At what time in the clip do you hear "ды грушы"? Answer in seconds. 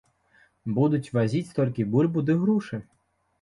2.31-2.81